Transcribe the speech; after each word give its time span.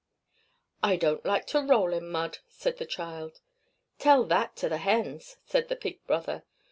"I 0.81 0.95
don't 0.95 1.23
like 1.27 1.45
to 1.53 1.61
roll 1.61 1.93
in 1.93 2.09
mud!" 2.09 2.39
said 2.49 2.77
the 2.77 2.87
child. 2.87 3.39
"Tell 3.99 4.23
that 4.23 4.55
to 4.55 4.67
the 4.67 4.79
hens!" 4.79 5.37
said 5.45 5.67
the 5.69 5.75
pig 5.75 6.03
brother. 6.07 6.43